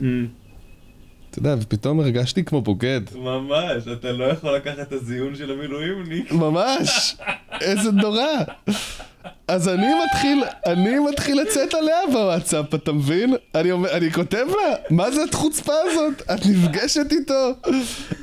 אתה 1.32 1.40
יודע, 1.40 1.56
ופתאום 1.62 2.00
הרגשתי 2.00 2.44
כמו 2.44 2.62
בוגד. 2.62 3.02
ממש, 3.16 3.88
אתה 3.94 4.12
לא 4.12 4.24
יכול 4.26 4.56
לקחת 4.56 4.80
את 4.80 4.92
הזיון 4.92 5.36
של 5.36 5.52
המילואימניק. 5.52 6.32
ממש! 6.32 7.16
איזה 7.62 7.92
נורא! 7.92 8.28
אז 9.48 9.70
אני 9.70 9.88
מתחיל, 10.06 10.44
אני 10.66 11.00
מתחיל 11.00 11.42
לצאת 11.42 11.74
עליה 11.74 11.98
בוואטסאפ, 12.12 12.76
אתה 12.76 12.92
מבין? 12.92 13.36
אני, 13.56 13.72
אומר, 13.72 13.92
אני 13.92 14.12
כותב 14.12 14.46
לה, 14.48 14.76
מה 14.90 15.12
זה 15.12 15.22
החוצפה 15.34 15.74
הזאת? 15.86 16.22
את 16.22 16.46
נפגשת 16.46 17.12
איתו? 17.12 17.52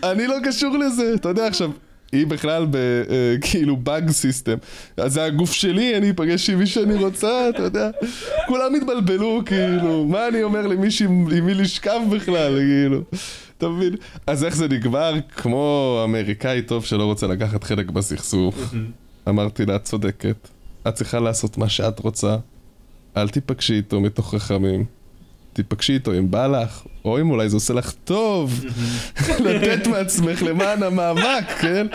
אני 0.03 0.27
לא 0.27 0.37
קשור 0.45 0.77
לזה. 0.79 1.15
אתה 1.15 1.29
יודע 1.29 1.47
עכשיו, 1.47 1.71
היא 2.13 2.27
בכלל 2.27 2.67
ב... 2.71 2.77
אה, 2.77 3.35
כאילו 3.41 3.77
באג 3.77 4.11
סיסטם. 4.11 4.57
אז 4.97 5.13
זה 5.13 5.25
הגוף 5.25 5.53
שלי, 5.53 5.97
אני 5.97 6.11
אפגש 6.11 6.51
עם 6.51 6.59
מי 6.59 6.67
שאני 6.67 6.95
רוצה, 6.95 7.49
אתה 7.49 7.63
יודע? 7.63 7.91
כולם 8.47 8.75
התבלבלו, 8.75 9.41
כאילו, 9.47 10.05
מה 10.05 10.29
אני 10.29 10.43
אומר 10.43 10.67
למישהי 10.67 11.07
עם 11.07 11.47
מי 11.47 11.55
לשכב 11.55 12.01
בכלל, 12.11 12.59
כאילו? 12.59 13.03
אתה 13.59 13.69
מבין? 13.69 13.95
אז 14.27 14.45
איך 14.45 14.57
זה 14.57 14.69
נגמר? 14.69 15.15
כמו 15.37 16.01
אמריקאי 16.05 16.63
טוב 16.63 16.85
שלא 16.85 17.05
רוצה 17.05 17.27
לקחת 17.27 17.65
חלק 17.65 17.91
בסכסוך. 17.91 18.75
אמרתי 19.29 19.67
לה, 19.67 19.77
את 19.77 19.85
צודקת. 19.85 20.49
את 20.89 20.95
צריכה 20.95 21.21
לעשות 21.21 21.59
מה 21.59 21.69
שאת 21.69 21.99
רוצה. 21.99 22.37
אל 23.17 23.29
תיפגשי 23.29 23.75
איתו 23.75 24.01
מתוך 24.01 24.35
רחמים. 24.35 24.85
תיפגשי 25.59 25.93
איתו 25.93 26.13
אם 26.19 26.31
בא 26.31 26.47
לך, 26.47 26.83
או 27.05 27.21
אם 27.21 27.31
אולי 27.31 27.49
זה 27.49 27.57
עושה 27.57 27.75
לך 27.75 27.93
טוב, 28.05 28.65
לתת 29.45 29.87
מעצמך 29.87 30.43
למען 30.43 30.83
המאבק, 30.83 31.45
כן? 31.61 31.87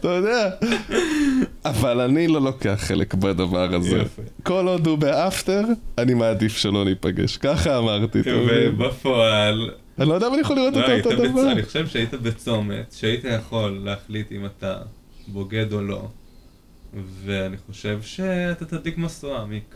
אתה 0.00 0.08
יודע. 0.08 0.50
אבל 1.64 2.00
אני 2.00 2.28
לא 2.28 2.40
לוקח 2.40 2.76
חלק 2.78 3.14
בדבר 3.14 3.74
הזה. 3.74 3.96
יפה. 3.96 4.22
כל 4.42 4.68
עוד 4.68 4.86
הוא 4.86 4.98
באפטר, 4.98 5.62
אני 5.98 6.14
מעדיף 6.14 6.56
שלא 6.56 6.84
ניפגש. 6.84 7.36
ככה 7.36 7.78
אמרתי? 7.78 8.22
ובפועל, 8.26 9.70
אני 9.98 10.08
לא 10.08 10.14
יודע 10.14 10.26
אם 10.26 10.32
אני 10.32 10.40
יכול 10.40 10.56
לראות 10.56 10.74
לא, 10.74 10.80
אותו 10.80 11.10
אותו 11.10 11.28
דבר. 11.28 11.52
אני 11.52 11.62
חושב 11.62 11.86
שהיית 11.86 12.14
בצומת, 12.14 12.94
שהיית 12.98 13.24
יכול 13.24 13.80
להחליט 13.84 14.32
אם 14.32 14.46
אתה 14.46 14.76
בוגד 15.26 15.72
או 15.72 15.82
לא, 15.82 16.08
ואני 17.24 17.56
חושב 17.66 17.98
שאתה 18.02 18.64
תדליק 18.64 18.98
משואה, 18.98 19.44
מיק. 19.44 19.74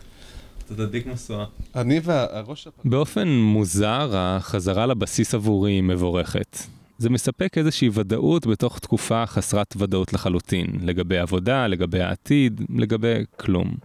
אתה 0.75 0.87
תדליק 0.87 1.07
משואה. 1.07 1.45
אני 1.75 1.99
והראש. 2.03 2.67
באופן 2.85 3.27
מוזר, 3.27 4.09
החזרה 4.13 4.85
לבסיס 4.85 5.35
עבורי 5.35 5.71
היא 5.71 5.83
מבורכת. 5.83 6.57
זה 6.97 7.09
מספק 7.09 7.57
איזושהי 7.57 7.89
ודאות 7.93 8.47
בתוך 8.47 8.79
תקופה 8.79 9.25
חסרת 9.25 9.73
ודאות 9.77 10.13
לחלוטין, 10.13 10.67
לגבי 10.81 11.17
עבודה, 11.17 11.67
לגבי 11.67 12.01
העתיד, 12.01 12.61
לגבי 12.75 13.13
כלום. 13.37 13.75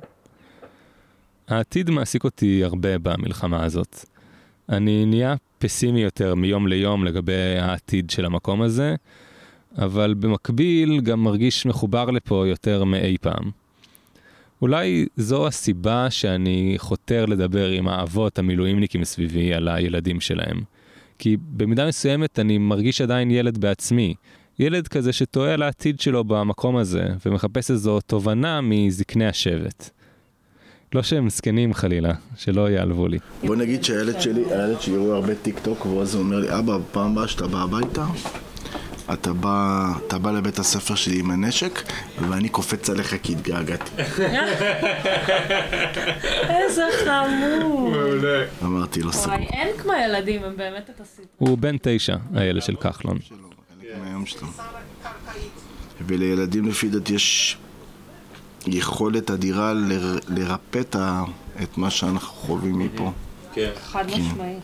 העתיד 1.48 1.90
מעסיק 1.90 2.24
אותי 2.24 2.64
הרבה 2.64 2.98
במלחמה 2.98 3.64
הזאת. 3.64 4.04
אני 4.68 5.06
נהיה 5.06 5.34
פסימי 5.58 6.00
יותר 6.00 6.34
מיום 6.34 6.66
ליום 6.66 7.04
לגבי 7.04 7.58
העתיד 7.58 8.10
של 8.10 8.24
המקום 8.24 8.62
הזה, 8.62 8.94
אבל 9.78 10.14
במקביל 10.14 11.00
גם 11.00 11.24
מרגיש 11.24 11.66
מחובר 11.66 12.10
לפה 12.10 12.44
יותר 12.46 12.84
מאי 12.84 13.16
פעם. 13.20 13.50
אולי 14.62 15.06
זו 15.16 15.46
הסיבה 15.46 16.10
שאני 16.10 16.74
חותר 16.78 17.26
לדבר 17.26 17.68
עם 17.68 17.88
האבות 17.88 18.38
המילואימניקים 18.38 19.04
סביבי 19.04 19.54
על 19.54 19.68
הילדים 19.68 20.20
שלהם. 20.20 20.60
כי 21.18 21.36
במידה 21.56 21.88
מסוימת 21.88 22.38
אני 22.38 22.58
מרגיש 22.58 23.00
עדיין 23.00 23.30
ילד 23.30 23.58
בעצמי. 23.58 24.14
ילד 24.58 24.88
כזה 24.88 25.12
שטועה 25.12 25.54
על 25.54 25.62
העתיד 25.62 26.00
שלו 26.00 26.24
במקום 26.24 26.76
הזה, 26.76 27.06
ומחפש 27.26 27.70
איזו 27.70 28.00
תובנה 28.00 28.60
מזקני 28.60 29.26
השבט. 29.26 29.90
לא 30.94 31.02
שהם 31.02 31.30
זקנים 31.30 31.74
חלילה, 31.74 32.12
שלא 32.36 32.70
ייעלבו 32.70 33.08
לי. 33.08 33.18
בוא 33.46 33.56
נגיד 33.56 33.84
שהילד 33.84 34.20
שלי, 34.20 34.44
הילד 34.50 34.80
שלי 34.80 34.96
רואה 34.96 35.16
הרבה 35.16 35.34
טיק 35.34 35.58
טוק, 35.58 35.86
ואז 35.86 36.14
הוא 36.14 36.22
אומר 36.22 36.38
לי, 36.38 36.58
אבא, 36.58 36.78
פעם 36.92 37.12
הבאה 37.12 37.28
שאתה 37.28 37.46
בא 37.46 37.58
הביתה, 37.62 38.06
אתה 39.12 39.32
בא, 39.32 39.86
אתה 40.06 40.18
בא 40.18 40.30
לבית 40.30 40.58
הספר 40.58 40.94
שלי 40.94 41.18
עם 41.18 41.30
הנשק, 41.30 41.82
ואני 42.28 42.48
קופץ 42.48 42.90
עליך 42.90 43.14
כי 43.22 43.32
התגעגעתי. 43.32 43.90
איזה 46.56 46.84
חמור. 47.04 47.94
אמרתי 48.62 49.02
לו, 49.02 49.12
סבבה. 49.12 49.34
וואי, 49.36 49.46
אין 49.46 49.68
כמו 49.78 49.92
ילדים, 50.04 50.44
הם 50.44 50.56
באמת 50.56 50.90
את 50.90 51.00
הסיפור. 51.00 51.48
הוא 51.48 51.58
בן 51.58 51.76
תשע, 51.82 52.16
הילד 52.34 52.62
של 52.62 52.76
כחלון. 52.76 53.18
ולילדים 56.06 56.68
לפי 56.68 56.88
דעתי 56.88 57.14
יש 57.14 57.56
יכולת 58.66 59.30
אדירה 59.30 59.72
לר, 59.72 60.18
לרפא 60.28 60.80
את 61.62 61.78
מה 61.78 61.90
שאנחנו 61.90 62.34
חווים 62.34 62.78
מפה. 62.78 63.12
חד 63.82 64.04
משמעית. 64.06 64.60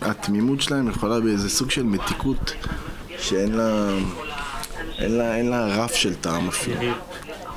התמימות 0.00 0.60
שלהם 0.60 0.88
יכולה 0.88 1.20
באיזה 1.20 1.48
סוג 1.48 1.70
של 1.70 1.82
מתיקות 1.82 2.54
שאין 3.20 3.54
לה, 3.54 3.88
אין 4.98 5.12
לה, 5.12 5.36
אין 5.36 5.50
לה 5.50 5.66
רף 5.66 5.94
של 5.94 6.14
טעם 6.14 6.48
אפילו. 6.48 6.92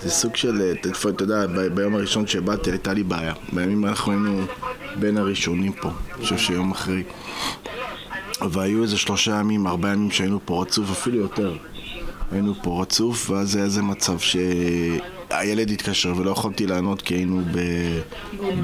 זה 0.01 0.10
סוג 0.10 0.36
של, 0.36 0.62
יודע, 0.86 1.10
אתה 1.10 1.24
יודע, 1.24 1.48
ביום 1.74 1.96
הראשון 1.96 2.27
שבאתי 2.27 2.72
הייתה 2.72 2.94
לי 2.94 3.03
בעיה. 3.03 3.34
בימים 3.53 3.86
אנחנו 3.86 4.12
היינו 4.12 4.41
בין 5.00 5.18
הראשונים 5.18 5.72
פה, 5.74 5.89
אני 5.89 6.24
חושב 6.24 6.38
שיום 6.38 6.72
אחרי. 6.72 7.03
והיו 8.50 8.84
איזה 8.84 8.98
שלושה 8.98 9.32
ימים, 9.32 9.68
ארבעה 9.68 9.94
ימים 9.94 10.12
שהיינו 10.12 10.39
פה 10.46 10.62
רצוף, 10.62 10.91
אפילו 10.91 11.18
יותר. 11.18 11.58
היינו 12.32 12.53
פה 12.63 12.82
רצוף, 12.82 13.30
ואז 13.30 13.56
היה 13.56 13.65
איזה 13.65 13.82
מצב 13.82 14.18
שהילד 14.20 15.72
התקשר 15.72 16.13
ולא 16.18 16.32
יכולתי 16.32 16.68
לענות 16.68 17.01
כי 17.01 17.13
היינו 17.13 17.41
ב... 17.51 17.60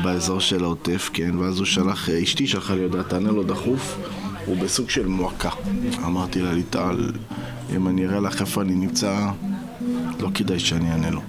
באזור 0.03 0.39
של 0.39 0.63
העוטף, 0.63 1.09
כן, 1.13 1.37
ואז 1.37 1.57
הוא 1.57 1.65
שלח, 1.65 2.09
אשתי 2.09 2.47
שלחה 2.47 2.75
לי 2.75 2.83
הודעה, 2.83 3.03
תענה 3.03 3.31
לו 3.31 3.43
דחוף, 3.43 3.97
הוא 4.47 4.57
בסוג 4.57 4.89
של 4.89 5.07
מועקה. 5.07 5.49
אמרתי 6.05 6.41
לה, 6.41 6.53
ליטל, 6.53 7.11
אם 7.75 7.87
אני 7.87 8.05
אראה 8.05 8.19
לך 8.19 8.41
איפה 8.41 8.61
אני 8.61 8.75
נמצא, 8.75 9.29
לא 10.19 10.29
כדאי 10.33 10.59
שאני 10.59 10.91
אענה 10.91 11.09
לו. 11.09 11.21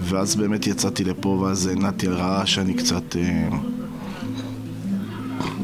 ואז 0.00 0.36
באמת 0.36 0.66
יצאתי 0.66 1.04
לפה, 1.04 1.28
ואז 1.28 1.70
נתי 1.76 2.08
ראה 2.08 2.46
שאני 2.46 2.74
קצת 2.74 3.16
אה, 3.16 3.48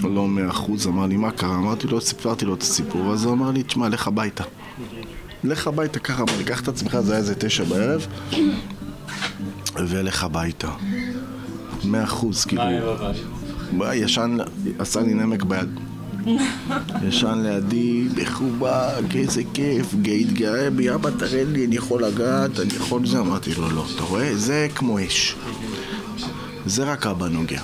לא 0.03 0.29
מאה 0.29 0.51
אחוז, 0.51 0.87
אמר 0.87 1.07
לי, 1.07 1.17
מה 1.17 1.31
קרה? 1.31 1.55
אמרתי 1.55 1.87
לו, 1.87 2.01
סיפרתי 2.01 2.45
לו 2.45 2.55
את 2.55 2.63
הסיפור, 2.63 3.07
ואז 3.07 3.25
הוא 3.25 3.33
אמר 3.33 3.51
לי, 3.51 3.63
תשמע, 3.63 3.89
לך 3.89 4.09
הביתה. 4.09 4.45
לך 5.45 5.67
הביתה, 5.67 5.99
ככה, 5.99 6.23
אמר 6.23 6.37
לי, 6.39 6.45
קח 6.45 6.61
את 6.61 6.69
עצמך, 6.69 6.99
זה 7.01 7.13
היה 7.13 7.21
איזה 7.21 7.35
תשע 7.35 7.65
בערב, 7.65 8.07
ולך 9.77 10.25
הביתה. 10.25 10.69
מאה 11.85 12.05
אחוז, 12.05 12.45
כאילו. 12.45 12.63
מה, 13.73 13.95
ישן, 13.95 14.37
עשה 14.79 15.01
לי 15.01 15.15
נמק 15.15 15.43
ביד. 15.43 15.69
ישן 17.09 17.39
לידי, 17.43 18.09
מחובק, 18.17 19.15
איזה 19.15 19.43
כיף, 19.55 19.95
התגאה 19.95 20.71
בי, 20.71 20.95
אבא 20.95 21.11
תראה 21.11 21.45
לי, 21.45 21.67
אני 21.67 21.77
יכול 21.77 22.05
לגעת, 22.05 22.61
אני 22.61 22.75
יכול 22.77 23.07
זה. 23.07 23.19
אמרתי 23.19 23.55
לו, 23.55 23.71
לא, 23.71 23.85
אתה 23.95 24.03
רואה? 24.03 24.37
זה 24.37 24.69
כמו 24.75 24.99
אש. 25.07 25.37
זה 26.67 26.85
רק 26.85 27.07
אבא 27.07 27.29
נוגע. 27.29 27.61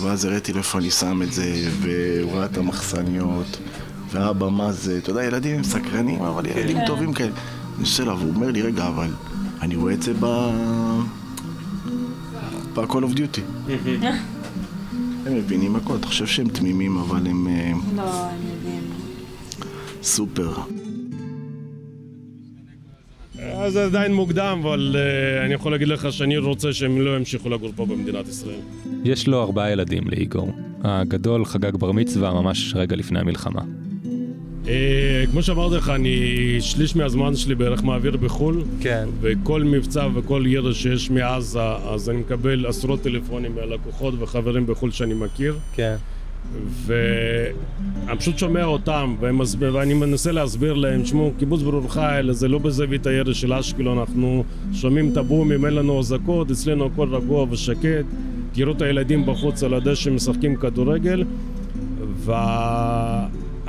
ואז 0.00 0.24
הראיתי 0.24 0.52
לו 0.52 0.58
איפה 0.58 0.78
אני 0.78 0.90
שם 0.90 1.22
את 1.22 1.32
זה, 1.32 1.68
והוא 1.80 2.32
ראה 2.32 2.44
את 2.44 2.58
המחסניות, 2.58 3.58
ואבא 4.12 4.48
מה 4.48 4.72
זה, 4.72 4.98
אתה 4.98 5.10
יודע, 5.10 5.24
ילדים 5.24 5.56
הם 5.56 5.64
סקרנים, 5.64 6.22
אבל 6.22 6.46
ילדים 6.46 6.78
טובים 6.86 7.12
כאלה. 7.12 7.30
אני 7.74 7.82
עושה 7.82 8.04
לו, 8.04 8.18
והוא 8.18 8.34
אומר 8.34 8.50
לי, 8.50 8.62
רגע, 8.62 8.86
אבל 8.86 9.10
אני 9.60 9.76
רואה 9.76 9.92
את 9.92 10.02
זה 10.02 10.12
ב... 10.20 10.50
ב-call 12.74 13.04
of 13.04 13.16
duty. 13.16 13.40
הם 15.26 15.34
מבינים 15.36 15.76
הכל, 15.76 15.96
אתה 15.96 16.06
חושב 16.06 16.26
שהם 16.26 16.48
תמימים, 16.48 16.98
אבל 16.98 17.26
הם 17.26 17.48
אה, 17.48 17.72
לא, 17.96 18.02
הם 18.02 18.36
יודעים. 18.54 18.82
סופר. 20.02 20.52
אז 23.38 23.72
זה 23.72 23.84
עדיין 23.84 24.14
מוקדם, 24.14 24.58
אבל 24.62 24.96
אה, 24.98 25.44
אני 25.44 25.54
יכול 25.54 25.72
להגיד 25.72 25.88
לך 25.88 26.12
שאני 26.12 26.38
רוצה 26.38 26.72
שהם 26.72 27.00
לא 27.00 27.16
ימשיכו 27.16 27.48
לגור 27.48 27.72
פה 27.76 27.86
במדינת 27.86 28.28
ישראל. 28.28 28.60
יש 29.04 29.28
לו 29.28 29.42
ארבעה 29.42 29.70
ילדים 29.70 30.02
לאיגור. 30.06 30.52
הגדול 30.84 31.44
חגג 31.44 31.76
בר 31.76 31.92
מצווה 31.92 32.32
ממש 32.32 32.74
רגע 32.76 32.96
לפני 32.96 33.18
המלחמה. 33.18 33.62
אה, 34.70 35.24
כמו 35.30 35.42
שאמרתי 35.42 35.76
לך, 35.76 35.88
אני 35.88 36.56
שליש 36.60 36.96
מהזמן 36.96 37.36
שלי 37.36 37.54
בערך 37.54 37.82
מעביר 37.82 38.16
בחו"ל. 38.16 38.64
כן. 38.80 39.08
וכל 39.20 39.62
מבצע 39.64 40.06
וכל 40.14 40.44
ידע 40.46 40.72
שיש 40.72 41.10
מעזה, 41.10 41.60
אז 41.62 42.10
אני 42.10 42.20
מקבל 42.20 42.66
עשרות 42.66 43.02
טלפונים 43.02 43.54
מהלקוחות 43.54 44.14
וחברים 44.18 44.66
בחו"ל 44.66 44.90
שאני 44.90 45.14
מכיר. 45.14 45.58
כן. 45.72 45.96
ואני 46.86 48.18
פשוט 48.18 48.38
שומע 48.38 48.64
אותם, 48.64 49.16
מסביר, 49.32 49.74
ואני 49.74 49.94
מנסה 49.94 50.32
להסביר 50.32 50.74
להם, 50.74 51.02
תשמעו, 51.02 51.32
קיבוץ 51.38 51.62
ברור 51.62 51.92
חיל 51.92 52.32
זה 52.32 52.48
לא 52.48 52.58
בזווית 52.58 53.06
הירי 53.06 53.34
של 53.34 53.52
אשקלון, 53.52 53.98
אנחנו 53.98 54.44
שומעים 54.72 55.12
את 55.12 55.16
הבומים, 55.16 55.66
אין 55.66 55.74
לנו 55.74 55.98
אזעקות, 55.98 56.50
אצלנו 56.50 56.86
הכל 56.86 57.14
רגוע 57.14 57.46
ושקט. 57.50 58.04
תראו 58.52 58.72
את 58.72 58.82
הילדים 58.82 59.26
בחוץ 59.26 59.62
על 59.62 59.74
הדשא 59.74 60.10
משחקים 60.10 60.56
כדורגל, 60.56 61.24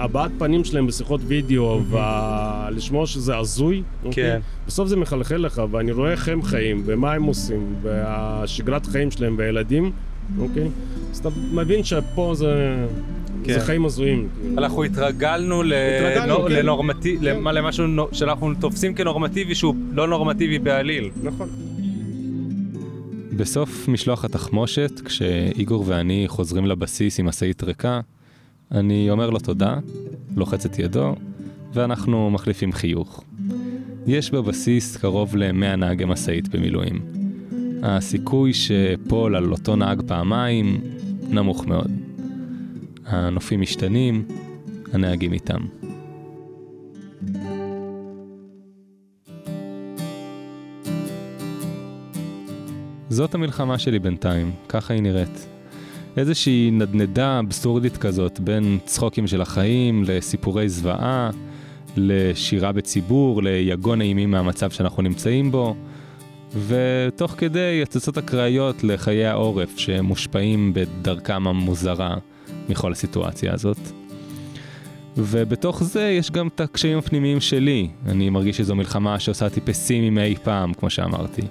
והבעת 0.01 0.31
פנים 0.37 0.63
שלהם 0.63 0.87
בשיחות 0.87 1.21
וידאו, 1.27 1.79
ולשמוע 1.89 3.07
שזה 3.07 3.37
הזוי, 3.37 3.83
אוקיי? 4.03 4.23
כן. 4.23 4.39
בסוף 4.67 4.87
זה 4.87 4.95
מחלחל 4.97 5.37
לך, 5.37 5.61
ואני 5.71 5.91
רואה 5.91 6.11
איך 6.11 6.27
הם 6.29 6.41
חיים, 6.41 6.83
ומה 6.85 7.13
הם 7.13 7.23
עושים, 7.23 7.75
והשגרת 7.81 8.85
חיים 8.85 9.11
שלהם 9.11 9.35
והילדים, 9.37 9.91
אוקיי? 10.39 10.67
אז 11.11 11.17
אתה 11.17 11.29
מבין 11.51 11.83
שפה 11.83 12.31
זה, 12.35 12.75
כן. 13.43 13.53
זה 13.53 13.59
חיים 13.59 13.85
הזויים. 13.85 14.27
אנחנו 14.57 14.83
התרגלנו, 14.83 15.63
התרגלנו, 15.63 16.43
כן. 16.43 16.51
לנורמטיב, 16.51 17.21
כן. 17.21 17.43
למשהו 17.43 17.85
שאנחנו 18.11 18.53
תופסים 18.59 18.93
כנורמטיבי 18.93 19.55
שהוא 19.55 19.75
לא 19.91 20.07
נורמטיבי 20.07 20.59
בעליל. 20.59 21.09
נכון. 21.23 21.49
בסוף 23.35 23.87
משלוח 23.87 24.25
התחמושת, 24.25 25.01
כשאיגור 25.05 25.83
ואני 25.87 26.23
חוזרים 26.27 26.65
לבסיס 26.65 27.19
עם 27.19 27.25
משאית 27.25 27.63
ריקה, 27.63 27.99
אני 28.71 29.09
אומר 29.09 29.29
לו 29.29 29.39
תודה, 29.39 29.75
לוחץ 30.35 30.65
את 30.65 30.79
ידו, 30.79 31.15
ואנחנו 31.73 32.31
מחליפים 32.31 32.71
חיוך. 32.71 33.23
יש 34.07 34.31
בבסיס 34.31 34.97
קרוב 34.97 35.35
ל-100 35.35 35.75
נהגי 35.75 36.05
משאית 36.05 36.49
במילואים. 36.49 37.01
הסיכוי 37.83 38.53
שפול 38.53 39.35
על 39.35 39.51
אותו 39.51 39.75
נהג 39.75 40.01
פעמיים 40.07 40.81
נמוך 41.29 41.67
מאוד. 41.67 41.91
הנופים 43.05 43.61
משתנים, 43.61 44.25
הנהגים 44.93 45.33
איתם. 45.33 45.59
זאת 53.09 53.35
המלחמה 53.35 53.79
שלי 53.79 53.99
בינתיים, 53.99 54.51
ככה 54.69 54.93
היא 54.93 55.01
נראית. 55.01 55.47
איזושהי 56.17 56.71
נדנדה 56.71 57.39
אבסורדית 57.39 57.97
כזאת 57.97 58.39
בין 58.39 58.77
צחוקים 58.85 59.27
של 59.27 59.41
החיים 59.41 60.03
לסיפורי 60.07 60.69
זוועה, 60.69 61.29
לשירה 61.97 62.71
בציבור, 62.71 63.43
ליגון 63.43 64.01
אימים 64.01 64.31
מהמצב 64.31 64.71
שאנחנו 64.71 65.03
נמצאים 65.03 65.51
בו, 65.51 65.75
ותוך 66.67 67.35
כדי 67.37 67.79
הצצות 67.83 68.17
אקראיות 68.17 68.83
לחיי 68.83 69.25
העורף 69.25 69.77
שמושפעים 69.77 70.73
בדרכם 70.73 71.47
המוזרה 71.47 72.15
מכל 72.69 72.91
הסיטואציה 72.91 73.53
הזאת. 73.53 73.77
ובתוך 75.17 75.83
זה 75.83 76.01
יש 76.01 76.31
גם 76.31 76.47
את 76.47 76.61
הקשיים 76.61 76.97
הפנימיים 76.97 77.39
שלי. 77.39 77.87
אני 78.05 78.29
מרגיש 78.29 78.57
שזו 78.57 78.75
מלחמה 78.75 79.19
שעושה 79.19 79.45
אותי 79.45 79.61
פסימי 79.61 80.09
מאי 80.09 80.35
פעם, 80.43 80.73
כמו 80.73 80.89
שאמרתי. 80.89 81.41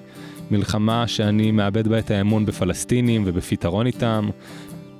מלחמה 0.51 1.07
שאני 1.07 1.51
מאבד 1.51 1.89
בה 1.89 1.99
את 1.99 2.11
האמון 2.11 2.47
בפלסטינים 2.47 3.23
ובפתרון 3.27 3.87
איתם. 3.87 4.29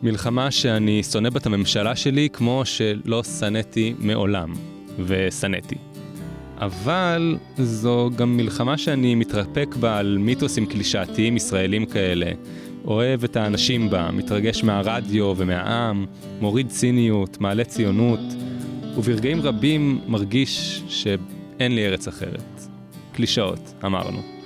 מלחמה 0.03 0.51
שאני 0.51 1.03
שונא 1.03 1.31
בה 1.31 1.39
את 1.39 1.47
הממשלה 1.47 1.97
שלי 1.97 2.29
כמו 2.33 2.63
שלא 2.65 3.23
שנאתי 3.23 3.95
מעולם, 3.99 4.53
ושנאתי. 4.99 5.77
אבל 6.59 7.37
זו 7.59 8.11
גם 8.17 8.37
מלחמה 8.37 8.79
שאני 8.79 9.15
מתרפק 9.15 9.75
בה 9.81 9.99
על 9.99 10.19
מיתוסים 10.21 10.67
קלישאתיים 10.67 11.37
ישראלים 11.37 11.87
כאלה. 11.87 12.31
אוהב 12.85 13.25
את 13.25 13.37
האנשים 13.37 13.91
בה, 13.91 14.11
מתרגש 14.11 14.65
מהרדיו 14.65 15.35
ומהעם, 15.37 16.07
מוריד 16.41 16.69
ציניות, 16.69 17.41
מעלה 17.41 17.65
ציונות, 17.65 18.21
וברגעים 18.97 19.41
רבים 19.41 20.01
מרגיש 20.07 20.83
שאין 20.89 21.75
לי 21.75 21.87
ארץ 21.87 22.09
אחרת. 22.09 22.67
קלישאות, 23.13 23.75
אמרנו. 23.85 24.40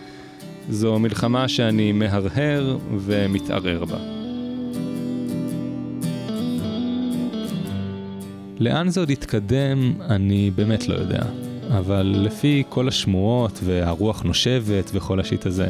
זו 0.70 0.98
מלחמה 0.98 1.48
שאני 1.48 1.92
מהרהר 1.92 2.78
ומתערער 2.96 3.84
בה. 3.84 3.98
לאן 8.60 8.88
זה 8.88 9.00
עוד 9.00 9.10
יתקדם, 9.10 9.92
אני 10.00 10.50
באמת 10.54 10.88
לא 10.88 10.94
יודע. 10.94 11.22
אבל 11.78 12.14
לפי 12.18 12.62
כל 12.68 12.88
השמועות 12.88 13.60
והרוח 13.64 14.22
נושבת 14.22 14.90
וכל 14.94 15.20
השיט 15.20 15.46
הזה, 15.46 15.68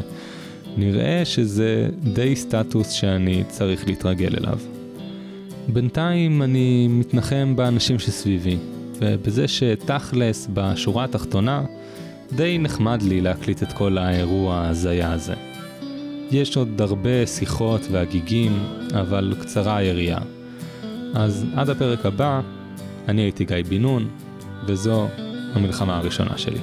נראה 0.77 1.21
שזה 1.25 1.89
די 1.99 2.35
סטטוס 2.35 2.89
שאני 2.89 3.43
צריך 3.47 3.87
להתרגל 3.87 4.35
אליו. 4.37 4.59
בינתיים 5.67 6.41
אני 6.41 6.87
מתנחם 6.87 7.55
באנשים 7.55 7.99
שסביבי, 7.99 8.57
ובזה 8.99 9.47
שתכלס, 9.47 10.47
בשורה 10.53 11.03
התחתונה, 11.03 11.63
די 12.31 12.57
נחמד 12.57 13.01
לי 13.01 13.21
להקליט 13.21 13.63
את 13.63 13.73
כל 13.73 13.97
האירוע 13.97 14.55
ההזיה 14.55 15.13
הזה. 15.13 15.33
יש 16.31 16.57
עוד 16.57 16.81
הרבה 16.81 17.27
שיחות 17.27 17.81
והגיגים, 17.91 18.59
אבל 18.99 19.35
קצרה 19.41 19.77
היריעה. 19.77 20.21
אז 21.15 21.45
עד 21.55 21.69
הפרק 21.69 22.05
הבא, 22.05 22.41
אני 23.07 23.21
הייתי 23.21 23.45
גיא 23.45 23.63
בן 23.69 23.81
נון, 23.81 24.07
וזו 24.67 25.07
המלחמה 25.53 25.97
הראשונה 25.97 26.37
שלי. 26.37 26.59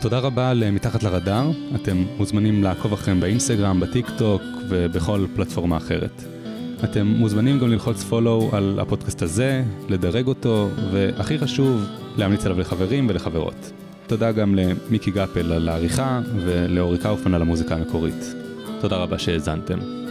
תודה 0.00 0.18
רבה 0.18 0.54
ל"מתחת 0.54 1.02
לרדאר", 1.02 1.50
אתם 1.74 2.04
מוזמנים 2.16 2.62
לעקוב 2.62 2.92
אחריהם 2.92 3.20
באינסטגרם, 3.20 3.80
בטיק 3.80 4.06
טוק 4.18 4.42
ובכל 4.68 5.26
פלטפורמה 5.36 5.76
אחרת. 5.76 6.35
אתם 6.84 7.06
מוזמנים 7.06 7.58
גם 7.58 7.68
ללחוץ 7.68 8.04
פולו 8.04 8.50
על 8.52 8.78
הפודקאסט 8.80 9.22
הזה, 9.22 9.64
לדרג 9.88 10.26
אותו, 10.26 10.68
והכי 10.92 11.38
חשוב, 11.38 11.84
להמליץ 12.16 12.46
עליו 12.46 12.60
לחברים 12.60 13.06
ולחברות. 13.08 13.72
תודה 14.06 14.32
גם 14.32 14.54
למיקי 14.54 15.10
גפל 15.10 15.52
על 15.52 15.68
העריכה 15.68 16.20
ולאורי 16.44 16.98
קאופמן 16.98 17.34
על 17.34 17.42
המוזיקה 17.42 17.74
המקורית. 17.74 18.34
תודה 18.80 18.96
רבה 18.96 19.18
שהאזנתם. 19.18 20.05